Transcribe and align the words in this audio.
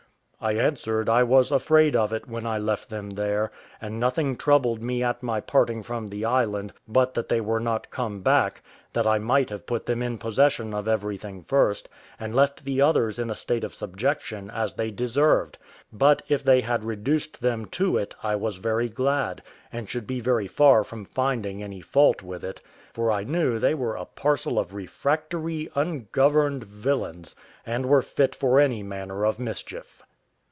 I 0.43 0.53
answered 0.53 1.07
I 1.07 1.21
was 1.21 1.51
afraid 1.51 1.95
of 1.95 2.11
it 2.11 2.27
when 2.27 2.47
I 2.47 2.57
left 2.57 2.89
them 2.89 3.11
there, 3.11 3.51
and 3.79 3.99
nothing 3.99 4.35
troubled 4.35 4.81
me 4.81 5.03
at 5.03 5.21
my 5.21 5.39
parting 5.39 5.83
from 5.83 6.07
the 6.07 6.25
island 6.25 6.73
but 6.87 7.13
that 7.13 7.29
they 7.29 7.39
were 7.39 7.59
not 7.59 7.91
come 7.91 8.21
back, 8.23 8.63
that 8.93 9.05
I 9.05 9.19
might 9.19 9.51
have 9.51 9.67
put 9.67 9.85
them 9.85 10.01
in 10.01 10.17
possession 10.17 10.73
of 10.73 10.87
everything 10.87 11.43
first, 11.43 11.87
and 12.19 12.33
left 12.35 12.65
the 12.65 12.81
others 12.81 13.19
in 13.19 13.29
a 13.29 13.35
state 13.35 13.63
of 13.63 13.75
subjection, 13.75 14.49
as 14.49 14.73
they 14.73 14.89
deserved; 14.89 15.59
but 15.93 16.23
if 16.27 16.43
they 16.43 16.61
had 16.61 16.83
reduced 16.83 17.39
them 17.39 17.67
to 17.67 17.97
it 17.97 18.15
I 18.23 18.35
was 18.35 18.57
very 18.57 18.89
glad, 18.89 19.43
and 19.71 19.87
should 19.87 20.07
be 20.07 20.21
very 20.21 20.47
far 20.47 20.83
from 20.83 21.05
finding 21.05 21.61
any 21.61 21.81
fault 21.81 22.23
with 22.23 22.43
it; 22.43 22.59
for 22.95 23.11
I 23.11 23.23
knew 23.23 23.59
they 23.59 23.75
were 23.75 23.95
a 23.95 24.05
parcel 24.05 24.57
of 24.57 24.73
refractory, 24.73 25.69
ungoverned 25.75 26.63
villains, 26.63 27.35
and 27.63 27.85
were 27.85 28.01
fit 28.01 28.33
for 28.33 28.59
any 28.59 28.81
manner 28.81 29.23
of 29.23 29.37
mischief. 29.37 30.01